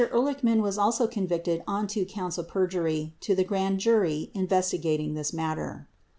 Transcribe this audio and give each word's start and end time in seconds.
Ehrlichman 0.01 0.63
was 0.63 0.79
also 0.79 1.05
convicted 1.05 1.61
on 1.67 1.85
two 1.85 2.05
counts 2.07 2.39
of 2.39 2.47
perjury 2.47 3.13
to 3.19 3.35
the 3.35 3.43
grand 3.43 3.77
jury 3.79 4.31
investigating 4.33 5.13
this 5.13 5.31
matter. 5.31 5.87